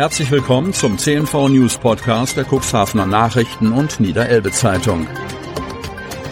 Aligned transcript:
Herzlich 0.00 0.30
willkommen 0.30 0.72
zum 0.72 0.96
CNV 0.96 1.50
News 1.50 1.76
Podcast 1.76 2.34
der 2.34 2.46
Cuxhavener 2.50 3.04
Nachrichten 3.04 3.70
und 3.70 4.00
Niederelbe 4.00 4.50
Zeitung. 4.50 5.06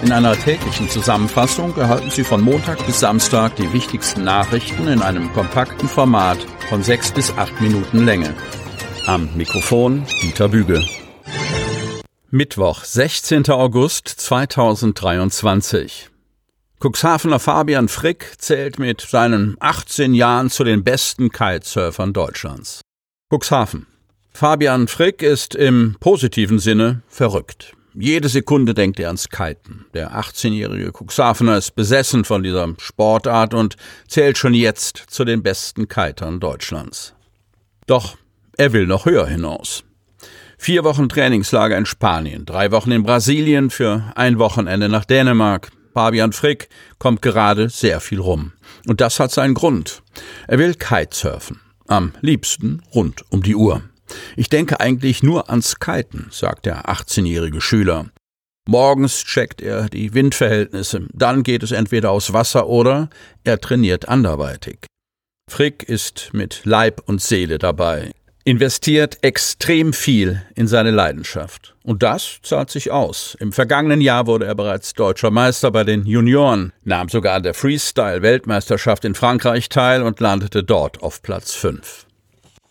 In 0.02 0.10
einer 0.10 0.34
täglichen 0.38 0.88
Zusammenfassung 0.88 1.76
erhalten 1.76 2.10
Sie 2.10 2.24
von 2.24 2.40
Montag 2.40 2.86
bis 2.86 3.00
Samstag 3.00 3.56
die 3.56 3.70
wichtigsten 3.74 4.24
Nachrichten 4.24 4.88
in 4.88 5.02
einem 5.02 5.30
kompakten 5.34 5.86
Format 5.86 6.38
von 6.70 6.82
sechs 6.82 7.12
bis 7.12 7.30
acht 7.36 7.60
Minuten 7.60 8.06
Länge. 8.06 8.32
Am 9.04 9.28
Mikrofon 9.36 10.06
Dieter 10.22 10.48
Büge. 10.48 10.82
Mittwoch, 12.30 12.84
16. 12.84 13.50
August 13.50 14.08
2023. 14.08 16.08
Cuxhavener 16.82 17.38
Fabian 17.38 17.88
Frick 17.88 18.32
zählt 18.38 18.78
mit 18.78 19.02
seinen 19.02 19.56
18 19.60 20.14
Jahren 20.14 20.48
zu 20.48 20.64
den 20.64 20.84
besten 20.84 21.28
Kitesurfern 21.28 22.14
Deutschlands. 22.14 22.80
Cuxhaven. 23.30 23.86
Fabian 24.32 24.88
Frick 24.88 25.22
ist 25.22 25.54
im 25.54 25.96
positiven 26.00 26.58
Sinne 26.58 27.02
verrückt. 27.08 27.74
Jede 27.92 28.30
Sekunde 28.30 28.72
denkt 28.72 28.98
er 28.98 29.08
ans 29.08 29.28
Kiten. 29.28 29.84
Der 29.92 30.12
18-jährige 30.18 30.92
Cuxhavener 30.92 31.58
ist 31.58 31.74
besessen 31.74 32.24
von 32.24 32.42
dieser 32.42 32.72
Sportart 32.78 33.52
und 33.52 33.76
zählt 34.06 34.38
schon 34.38 34.54
jetzt 34.54 34.96
zu 35.08 35.26
den 35.26 35.42
besten 35.42 35.88
Kitern 35.88 36.40
Deutschlands. 36.40 37.14
Doch 37.86 38.16
er 38.56 38.72
will 38.72 38.86
noch 38.86 39.04
höher 39.04 39.26
hinaus. 39.26 39.84
Vier 40.56 40.82
Wochen 40.84 41.10
Trainingslager 41.10 41.76
in 41.76 41.84
Spanien, 41.84 42.46
drei 42.46 42.70
Wochen 42.70 42.92
in 42.92 43.02
Brasilien, 43.02 43.68
für 43.68 44.10
ein 44.16 44.38
Wochenende 44.38 44.88
nach 44.88 45.04
Dänemark. 45.04 45.70
Fabian 45.92 46.32
Frick 46.32 46.70
kommt 46.98 47.20
gerade 47.20 47.68
sehr 47.68 48.00
viel 48.00 48.20
rum. 48.20 48.52
Und 48.86 49.02
das 49.02 49.20
hat 49.20 49.32
seinen 49.32 49.54
Grund. 49.54 50.02
Er 50.46 50.58
will 50.58 50.74
Kitesurfen. 50.74 51.60
Am 51.88 52.12
liebsten 52.20 52.82
rund 52.94 53.24
um 53.30 53.42
die 53.42 53.56
Uhr. 53.56 53.82
Ich 54.36 54.50
denke 54.50 54.78
eigentlich 54.78 55.22
nur 55.22 55.48
ans 55.48 55.80
Kiten, 55.80 56.28
sagt 56.30 56.66
der 56.66 56.84
18-jährige 56.84 57.62
Schüler. 57.62 58.10
Morgens 58.68 59.24
checkt 59.24 59.62
er 59.62 59.88
die 59.88 60.12
Windverhältnisse, 60.12 61.06
dann 61.14 61.42
geht 61.42 61.62
es 61.62 61.72
entweder 61.72 62.10
aus 62.10 62.34
Wasser 62.34 62.68
oder 62.68 63.08
er 63.42 63.58
trainiert 63.58 64.06
anderweitig. 64.06 64.80
Frick 65.50 65.82
ist 65.82 66.34
mit 66.34 66.60
Leib 66.64 67.00
und 67.06 67.22
Seele 67.22 67.56
dabei, 67.56 68.12
investiert 68.48 69.18
extrem 69.20 69.92
viel 69.92 70.40
in 70.54 70.68
seine 70.68 70.90
Leidenschaft. 70.90 71.74
Und 71.82 72.02
das 72.02 72.38
zahlt 72.42 72.70
sich 72.70 72.90
aus. 72.90 73.36
Im 73.40 73.52
vergangenen 73.52 74.00
Jahr 74.00 74.26
wurde 74.26 74.46
er 74.46 74.54
bereits 74.54 74.94
deutscher 74.94 75.30
Meister 75.30 75.70
bei 75.70 75.84
den 75.84 76.06
Junioren, 76.06 76.72
nahm 76.82 77.10
sogar 77.10 77.34
an 77.34 77.42
der 77.42 77.52
Freestyle-Weltmeisterschaft 77.52 79.04
in 79.04 79.14
Frankreich 79.14 79.68
teil 79.68 80.02
und 80.02 80.20
landete 80.20 80.64
dort 80.64 81.02
auf 81.02 81.20
Platz 81.20 81.52
5. 81.52 82.06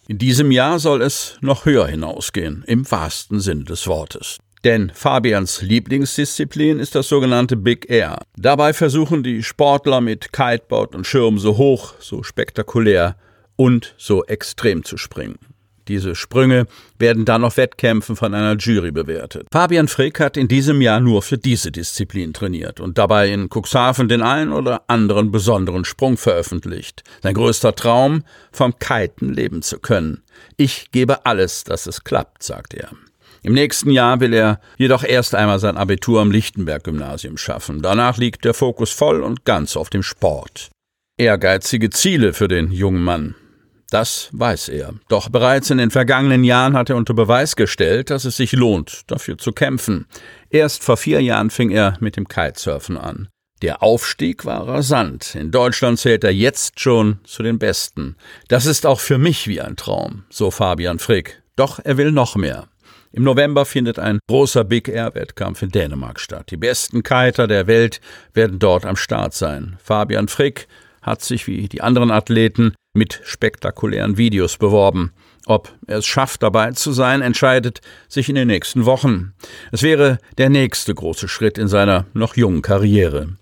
In 0.08 0.18
diesem 0.18 0.50
Jahr 0.50 0.80
soll 0.80 1.04
es 1.04 1.38
noch 1.42 1.66
höher 1.66 1.86
hinausgehen, 1.86 2.64
im 2.66 2.90
wahrsten 2.90 3.40
Sinne 3.40 3.66
des 3.66 3.86
Wortes. 3.86 4.40
Denn 4.64 4.92
Fabians 4.96 5.62
Lieblingsdisziplin 5.62 6.80
ist 6.80 6.96
das 6.96 7.08
sogenannte 7.08 7.56
Big 7.56 7.88
Air. 7.88 8.18
Dabei 8.36 8.74
versuchen 8.74 9.22
die 9.22 9.44
Sportler 9.44 10.02
mit 10.02 10.34
Kiteboard 10.34 10.96
und 10.96 11.06
Schirm 11.06 11.38
so 11.38 11.58
hoch, 11.58 11.94
so 12.00 12.24
spektakulär 12.24 13.16
und 13.56 13.94
so 14.00 14.26
extrem 14.26 14.84
zu 14.84 14.98
springen. 14.98 15.38
Diese 15.88 16.16
Sprünge 16.16 16.66
werden 17.00 17.26
dann 17.26 17.44
auf 17.44 17.58
Wettkämpfen 17.58 18.16
von 18.16 18.34
einer 18.34 18.58
Jury 18.58 18.92
bewertet. 18.92 19.48
Fabian 19.52 19.88
Frick 19.88 20.20
hat 20.20 20.38
in 20.38 20.48
diesem 20.48 20.82
Jahr 20.82 21.00
nur 21.00 21.22
für 21.22 21.38
diese 21.38 21.72
Disziplin 21.72 22.34
trainiert 22.34 22.80
und 22.80 22.98
dabei 22.98 23.30
in 23.30 23.50
Cuxhaven 23.50 24.08
den 24.08 24.22
einen 24.22 24.52
oder 24.52 24.84
anderen 24.88 25.32
besonderen 25.32 25.86
Sprung 25.86 26.18
veröffentlicht. 26.18 27.04
Sein 27.24 27.34
größter 27.34 27.76
Traum, 27.76 28.24
vom 28.52 28.78
Kiten 28.80 29.34
leben 29.34 29.62
zu 29.62 29.80
können. 29.80 30.24
Ich 30.58 30.92
gebe 30.92 31.26
alles, 31.26 31.64
dass 31.64 31.88
es 31.88 32.04
klappt, 32.04 32.44
sagt 32.44 32.74
er. 32.74 32.90
Im 33.44 33.54
nächsten 33.54 33.92
Jahr 33.92 34.20
will 34.20 34.34
er 34.34 34.60
jedoch 34.78 35.04
erst 35.04 35.36
einmal 35.36 35.60
sein 35.60 35.78
Abitur 35.78 36.22
am 36.22 36.32
Lichtenberg-Gymnasium 36.32 37.38
schaffen. 37.38 37.82
Danach 37.82 38.18
liegt 38.18 38.44
der 38.44 38.54
Fokus 38.54 38.92
voll 38.92 39.22
und 39.22 39.46
ganz 39.46 39.78
auf 39.78 39.90
dem 39.90 40.04
Sport. 40.04 40.70
Ehrgeizige 41.18 41.90
Ziele 41.90 42.34
für 42.34 42.48
den 42.48 42.72
jungen 42.72 43.04
Mann. 43.04 43.36
Das 43.90 44.30
weiß 44.34 44.70
er. 44.70 44.94
Doch 45.08 45.30
bereits 45.30 45.70
in 45.70 45.78
den 45.78 45.92
vergangenen 45.92 46.44
Jahren 46.44 46.76
hat 46.76 46.90
er 46.90 46.98
unter 46.98 47.14
Beweis 47.14 47.56
gestellt, 47.56 48.10
dass 48.10 48.26
es 48.26 48.36
sich 48.36 48.52
lohnt, 48.52 49.04
dafür 49.08 49.38
zu 49.38 49.54
kämpfen. 49.54 50.08
Erst 50.50 50.84
vor 50.84 50.98
vier 50.98 51.22
Jahren 51.22 51.50
fing 51.50 51.70
er 51.70 51.96
mit 52.00 52.18
dem 52.18 52.28
Kitesurfen 52.28 52.98
an. 52.98 53.30
Der 53.62 53.82
Aufstieg 53.82 54.46
war 54.46 54.68
rasant. 54.68 55.34
In 55.34 55.52
Deutschland 55.52 56.00
zählt 56.00 56.24
er 56.24 56.34
jetzt 56.34 56.80
schon 56.80 57.20
zu 57.24 57.42
den 57.42 57.58
Besten. 57.58 58.16
Das 58.50 58.66
ist 58.66 58.86
auch 58.86 59.00
für 59.00 59.18
mich 59.18 59.48
wie 59.48 59.62
ein 59.62 59.78
Traum, 59.78 60.26
so 60.30 60.52
Fabian 60.52 61.00
Frick. 61.00 61.42
Doch 61.56 61.80
er 61.84 61.98
will 61.98 62.12
noch 62.12 62.36
mehr. 62.36 62.68
Im 63.12 63.24
November 63.24 63.66
findet 63.66 63.98
ein 63.98 64.20
großer 64.30 64.64
Big 64.64 64.90
Air 64.90 65.16
Wettkampf 65.16 65.64
in 65.64 65.70
Dänemark 65.70 66.20
statt. 66.20 66.52
Die 66.52 66.58
besten 66.58 67.02
Kiter 67.02 67.48
der 67.48 67.66
Welt 67.66 68.00
werden 68.34 68.60
dort 68.60 68.86
am 68.86 68.96
Start 68.96 69.34
sein. 69.34 69.78
Fabian 69.84 70.28
Frick 70.28 70.68
hat 71.02 71.24
sich 71.24 71.48
wie 71.48 71.68
die 71.68 71.82
anderen 71.82 72.12
Athleten 72.12 72.76
mit 72.98 73.22
spektakulären 73.24 74.18
Videos 74.18 74.58
beworben. 74.58 75.14
Ob 75.46 75.72
er 75.88 76.00
es 76.00 76.06
schafft, 76.06 76.44
dabei 76.44 76.72
zu 76.72 76.92
sein, 76.92 77.22
entscheidet 77.22 77.80
sich 78.10 78.28
in 78.28 78.36
den 78.36 78.48
nächsten 78.48 78.86
Wochen. 78.86 79.34
Es 79.72 79.82
wäre 79.82 80.18
der 80.38 80.50
nächste 80.50 80.94
große 80.94 81.30
Schritt 81.30 81.58
in 81.58 81.70
seiner 81.70 82.06
noch 82.14 82.36
jungen 82.36 82.62
Karriere. 82.62 83.38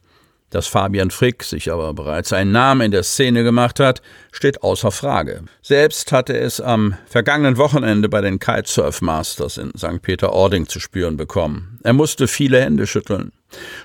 Dass 0.56 0.68
Fabian 0.68 1.12
Frick 1.12 1.44
sich 1.44 1.70
aber 1.70 1.94
bereits 1.94 2.32
einen 2.32 2.54
Namen 2.54 2.80
in 2.80 2.92
der 2.92 3.04
Szene 3.04 3.44
gemacht 3.44 3.82
hat, 3.82 4.02
steht 4.32 4.64
außer 4.64 4.90
Frage. 4.90 5.42
Selbst 5.62 6.14
hatte 6.14 6.38
es 6.38 6.62
am 6.62 6.96
vergangenen 7.08 7.58
Wochenende 7.58 8.08
bei 8.08 8.22
den 8.22 8.40
Kitesurf 8.40 9.02
Masters 9.02 9.58
in 9.58 9.74
St. 9.78 10.02
Peter-Ording 10.02 10.70
zu 10.70 10.80
spüren 10.80 11.18
bekommen. 11.18 11.78
Er 11.84 11.92
musste 11.92 12.30
viele 12.30 12.62
Hände 12.62 12.88
schütteln. 12.88 13.34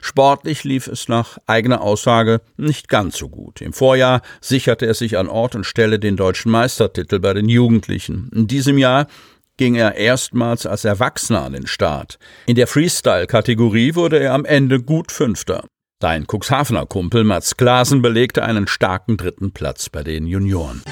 Sportlich 0.01 0.63
lief 0.63 0.87
es 0.87 1.09
nach 1.09 1.39
eigener 1.49 1.81
Aussage 1.81 2.41
nicht 2.57 2.89
ganz 2.89 3.19
so 3.19 3.29
gut. 3.29 3.61
Im 3.61 3.73
Vorjahr 3.73 4.23
sicherte 4.41 4.87
er 4.87 4.95
sich 4.95 5.19
an 5.19 5.27
Ort 5.27 5.57
und 5.57 5.65
Stelle 5.65 5.99
den 5.99 6.17
deutschen 6.17 6.53
Meistertitel 6.53 7.19
bei 7.19 7.35
den 7.35 7.49
Jugendlichen. 7.49 8.31
In 8.33 8.47
diesem 8.47 8.79
Jahr 8.79 9.09
ging 9.57 9.75
er 9.75 9.97
erstmals 9.97 10.67
als 10.67 10.85
Erwachsener 10.85 11.43
an 11.43 11.53
den 11.55 11.67
Start. 11.67 12.21
In 12.47 12.55
der 12.55 12.69
Freestyle-Kategorie 12.69 13.97
wurde 13.97 14.21
er 14.21 14.35
am 14.35 14.45
Ende 14.45 14.81
gut 14.81 15.11
Fünfter. 15.11 15.65
Sein 16.03 16.25
Cuxhavener 16.27 16.87
Kumpel 16.87 17.25
Mats 17.25 17.59
Glasen 17.59 18.01
belegte 18.01 18.43
einen 18.43 18.67
starken 18.67 19.19
dritten 19.19 19.53
Platz 19.53 19.91
bei 19.91 20.03
den 20.03 20.27
Junioren. 20.27 20.83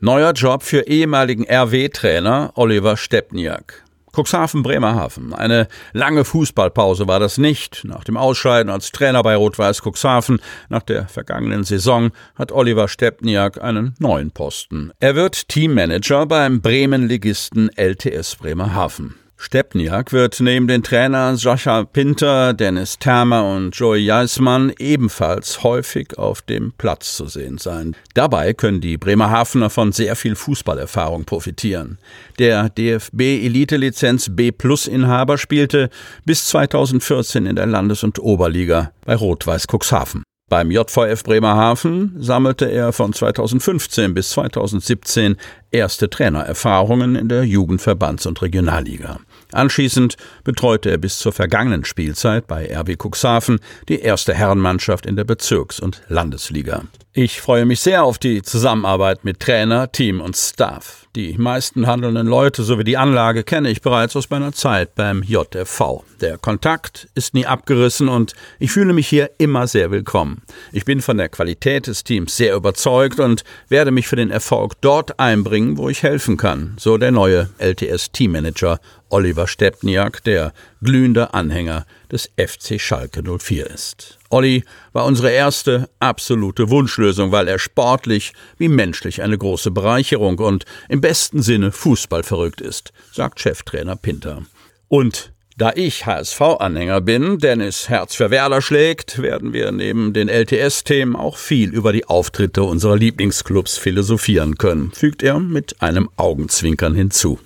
Neuer 0.00 0.32
Job 0.32 0.62
für 0.62 0.86
ehemaligen 0.86 1.44
RW-Trainer 1.44 2.52
Oliver 2.54 2.96
Stepniak. 2.96 3.82
Cuxhaven 4.12 4.62
Bremerhaven. 4.62 5.34
Eine 5.34 5.66
lange 5.92 6.24
Fußballpause 6.24 7.08
war 7.08 7.18
das 7.18 7.36
nicht. 7.36 7.84
Nach 7.84 8.04
dem 8.04 8.16
Ausscheiden 8.16 8.70
als 8.70 8.92
Trainer 8.92 9.24
bei 9.24 9.34
Rot-Weiß 9.34 9.82
Cuxhaven 9.82 10.40
nach 10.68 10.82
der 10.82 11.08
vergangenen 11.08 11.64
Saison 11.64 12.12
hat 12.36 12.52
Oliver 12.52 12.86
Stepniak 12.86 13.60
einen 13.60 13.96
neuen 13.98 14.30
Posten. 14.30 14.92
Er 15.00 15.16
wird 15.16 15.48
Teammanager 15.48 16.26
beim 16.26 16.60
Bremen-Ligisten 16.60 17.70
LTS 17.76 18.36
Bremerhaven. 18.36 19.16
Stepniak 19.42 20.12
wird 20.12 20.38
neben 20.38 20.68
den 20.68 20.84
Trainern 20.84 21.36
Sascha 21.36 21.82
Pinter, 21.82 22.54
Dennis 22.54 22.96
Thermer 23.00 23.44
und 23.44 23.74
Joey 23.74 23.98
Jaismann 23.98 24.72
ebenfalls 24.78 25.64
häufig 25.64 26.16
auf 26.16 26.42
dem 26.42 26.72
Platz 26.78 27.16
zu 27.16 27.26
sehen 27.26 27.58
sein. 27.58 27.96
Dabei 28.14 28.54
können 28.54 28.80
die 28.80 28.96
Bremerhavener 28.96 29.68
von 29.68 29.90
sehr 29.90 30.14
viel 30.14 30.36
Fußballerfahrung 30.36 31.24
profitieren. 31.24 31.98
Der 32.38 32.68
DFB-Elite-Lizenz 32.68 34.28
B-Plus-Inhaber 34.30 35.36
spielte 35.38 35.90
bis 36.24 36.46
2014 36.46 37.44
in 37.44 37.56
der 37.56 37.66
Landes- 37.66 38.04
und 38.04 38.20
Oberliga 38.20 38.92
bei 39.04 39.16
Rot-Weiß 39.16 39.66
Cuxhaven. 39.66 40.22
Beim 40.52 40.70
JVF 40.70 41.24
Bremerhaven 41.24 42.12
sammelte 42.18 42.70
er 42.70 42.92
von 42.92 43.14
2015 43.14 44.12
bis 44.12 44.32
2017 44.32 45.36
erste 45.70 46.10
Trainererfahrungen 46.10 47.16
in 47.16 47.28
der 47.28 47.44
Jugendverbands- 47.44 48.26
und 48.26 48.42
Regionalliga. 48.42 49.18
Anschließend 49.52 50.16
betreute 50.44 50.90
er 50.90 50.98
bis 50.98 51.18
zur 51.18 51.32
vergangenen 51.32 51.84
Spielzeit 51.84 52.46
bei 52.46 52.74
RW 52.74 52.96
Cuxhaven 52.96 53.60
die 53.88 54.00
erste 54.00 54.34
Herrenmannschaft 54.34 55.06
in 55.06 55.16
der 55.16 55.24
Bezirks- 55.24 55.80
und 55.80 56.02
Landesliga. 56.08 56.82
Ich 57.14 57.42
freue 57.42 57.66
mich 57.66 57.80
sehr 57.80 58.04
auf 58.04 58.16
die 58.16 58.40
Zusammenarbeit 58.40 59.22
mit 59.22 59.38
Trainer, 59.38 59.92
Team 59.92 60.22
und 60.22 60.34
Staff. 60.34 61.06
Die 61.14 61.36
meisten 61.36 61.86
handelnden 61.86 62.26
Leute 62.26 62.62
sowie 62.62 62.84
die 62.84 62.96
Anlage 62.96 63.44
kenne 63.44 63.68
ich 63.68 63.82
bereits 63.82 64.16
aus 64.16 64.30
meiner 64.30 64.52
Zeit 64.52 64.94
beim 64.94 65.22
JFV. 65.22 66.04
Der 66.22 66.38
Kontakt 66.38 67.10
ist 67.14 67.34
nie 67.34 67.44
abgerissen 67.44 68.08
und 68.08 68.32
ich 68.58 68.72
fühle 68.72 68.94
mich 68.94 69.08
hier 69.08 69.30
immer 69.36 69.66
sehr 69.66 69.90
willkommen. 69.90 70.40
Ich 70.72 70.86
bin 70.86 71.02
von 71.02 71.18
der 71.18 71.28
Qualität 71.28 71.86
des 71.86 72.02
Teams 72.02 72.34
sehr 72.34 72.54
überzeugt 72.54 73.20
und 73.20 73.44
werde 73.68 73.90
mich 73.90 74.08
für 74.08 74.16
den 74.16 74.30
Erfolg 74.30 74.80
dort 74.80 75.20
einbringen, 75.20 75.76
wo 75.76 75.90
ich 75.90 76.02
helfen 76.02 76.38
kann, 76.38 76.76
so 76.78 76.96
der 76.96 77.10
neue 77.10 77.50
LTS 77.58 78.12
Teammanager 78.12 78.80
Oliver 79.12 79.46
Stepniak, 79.46 80.24
der 80.24 80.52
glühender 80.82 81.34
Anhänger 81.34 81.86
des 82.10 82.30
FC 82.36 82.80
Schalke 82.80 83.22
04 83.22 83.66
ist. 83.68 84.18
Olli 84.30 84.64
war 84.92 85.04
unsere 85.04 85.30
erste 85.30 85.88
absolute 86.00 86.70
Wunschlösung, 86.70 87.30
weil 87.30 87.46
er 87.46 87.58
sportlich 87.58 88.32
wie 88.58 88.68
menschlich 88.68 89.22
eine 89.22 89.36
große 89.36 89.70
Bereicherung 89.70 90.38
und 90.38 90.64
im 90.88 91.00
besten 91.00 91.42
Sinne 91.42 91.72
Fußball 91.72 92.22
verrückt 92.22 92.60
ist, 92.60 92.92
sagt 93.12 93.40
Cheftrainer 93.40 93.96
Pinter. 93.96 94.42
Und 94.88 95.32
da 95.58 95.70
ich 95.74 96.06
HSV-Anhänger 96.06 97.02
bin, 97.02 97.38
Dennis 97.38 97.90
Herz 97.90 98.14
für 98.14 98.30
Werder 98.30 98.62
schlägt, 98.62 99.20
werden 99.20 99.52
wir 99.52 99.70
neben 99.70 100.14
den 100.14 100.30
LTS-Themen 100.30 101.14
auch 101.14 101.36
viel 101.36 101.68
über 101.70 101.92
die 101.92 102.06
Auftritte 102.06 102.62
unserer 102.62 102.96
Lieblingsclubs 102.96 103.76
philosophieren 103.76 104.56
können, 104.56 104.92
fügt 104.92 105.22
er 105.22 105.38
mit 105.38 105.82
einem 105.82 106.08
Augenzwinkern 106.16 106.94
hinzu. 106.94 107.38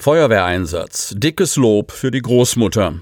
Feuerwehreinsatz. 0.00 1.12
Dickes 1.16 1.56
Lob 1.56 1.90
für 1.90 2.12
die 2.12 2.22
Großmutter. 2.22 3.00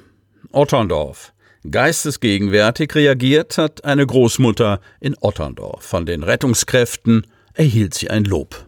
Otterndorf. 0.51 1.35
Geistesgegenwärtig 1.71 2.95
reagiert 2.95 3.59
hat 3.59 3.85
eine 3.85 4.07
Großmutter 4.07 4.81
in 4.99 5.15
Otterndorf. 5.21 5.85
Von 5.85 6.07
den 6.07 6.23
Rettungskräften 6.23 7.27
erhielt 7.53 7.93
sie 7.93 8.09
ein 8.09 8.25
Lob. 8.25 8.67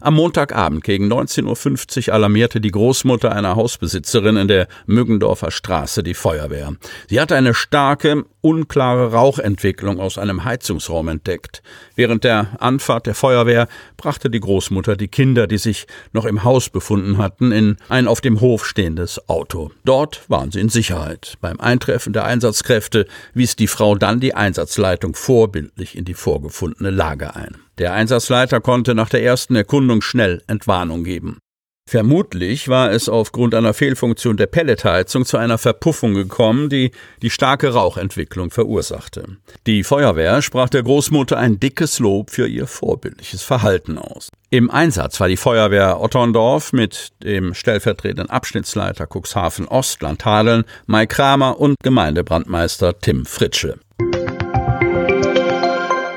Am 0.00 0.14
Montagabend 0.14 0.84
gegen 0.84 1.12
19.50 1.12 2.08
Uhr 2.08 2.14
alarmierte 2.14 2.60
die 2.60 2.70
Großmutter 2.70 3.32
einer 3.32 3.56
Hausbesitzerin 3.56 4.36
in 4.36 4.48
der 4.48 4.68
Müggendorfer 4.86 5.50
Straße 5.50 6.02
die 6.02 6.14
Feuerwehr. 6.14 6.74
Sie 7.08 7.20
hatte 7.20 7.36
eine 7.36 7.54
starke, 7.54 8.24
unklare 8.40 9.12
Rauchentwicklung 9.12 10.00
aus 10.00 10.18
einem 10.18 10.44
Heizungsraum 10.44 11.08
entdeckt. 11.08 11.62
Während 11.94 12.24
der 12.24 12.48
Anfahrt 12.60 13.06
der 13.06 13.14
Feuerwehr 13.14 13.68
brachte 13.96 14.30
die 14.30 14.40
Großmutter 14.40 14.96
die 14.96 15.08
Kinder, 15.08 15.46
die 15.46 15.58
sich 15.58 15.86
noch 16.12 16.26
im 16.26 16.44
Haus 16.44 16.68
befunden 16.68 17.18
hatten, 17.18 17.52
in 17.52 17.76
ein 17.88 18.06
auf 18.06 18.20
dem 18.20 18.40
Hof 18.40 18.66
stehendes 18.66 19.28
Auto. 19.28 19.70
Dort 19.84 20.28
waren 20.28 20.50
sie 20.50 20.60
in 20.60 20.68
Sicherheit. 20.68 21.34
Beim 21.40 21.58
Eintreffen 21.60 22.12
der 22.12 22.24
Einsatzkräfte 22.24 23.06
wies 23.32 23.56
die 23.56 23.66
Frau 23.66 23.94
dann 23.94 24.20
die 24.20 24.34
Einsatzleitung 24.34 25.14
vorbildlich 25.14 25.96
in 25.96 26.04
die 26.04 26.14
vorgefundene 26.14 26.90
Lage 26.90 27.34
ein. 27.34 27.63
Der 27.78 27.92
Einsatzleiter 27.92 28.60
konnte 28.60 28.94
nach 28.94 29.08
der 29.08 29.22
ersten 29.22 29.56
Erkundung 29.56 30.00
schnell 30.00 30.42
Entwarnung 30.46 31.04
geben. 31.04 31.38
Vermutlich 31.86 32.68
war 32.68 32.90
es 32.92 33.10
aufgrund 33.10 33.54
einer 33.54 33.74
Fehlfunktion 33.74 34.38
der 34.38 34.46
Pelletheizung 34.46 35.26
zu 35.26 35.36
einer 35.36 35.58
Verpuffung 35.58 36.14
gekommen, 36.14 36.70
die 36.70 36.92
die 37.20 37.28
starke 37.28 37.74
Rauchentwicklung 37.74 38.50
verursachte. 38.50 39.36
Die 39.66 39.84
Feuerwehr 39.84 40.40
sprach 40.40 40.70
der 40.70 40.82
Großmutter 40.82 41.36
ein 41.36 41.60
dickes 41.60 41.98
Lob 41.98 42.30
für 42.30 42.46
ihr 42.46 42.66
vorbildliches 42.66 43.42
Verhalten 43.42 43.98
aus. 43.98 44.30
Im 44.48 44.70
Einsatz 44.70 45.20
war 45.20 45.28
die 45.28 45.36
Feuerwehr 45.36 46.00
Otterndorf 46.00 46.72
mit 46.72 47.12
dem 47.22 47.52
stellvertretenden 47.52 48.30
Abschnittsleiter 48.30 49.06
Cuxhaven 49.06 49.68
Ost, 49.68 50.00
Landhadeln, 50.00 50.64
Mai 50.86 51.04
Kramer 51.04 51.60
und 51.60 51.76
Gemeindebrandmeister 51.82 52.98
Tim 52.98 53.26
Fritsche. 53.26 53.78